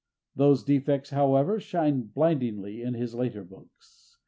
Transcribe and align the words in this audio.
Those 0.35 0.63
defects, 0.63 1.11
however, 1.11 1.59
shine 1.59 2.01
blindingly 2.07 2.81
in 2.81 2.95
his 2.95 3.13
later 3.13 3.43
books. 3.43 4.17